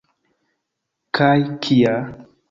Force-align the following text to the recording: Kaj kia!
Kaj 1.19 1.35
kia! 1.67 1.93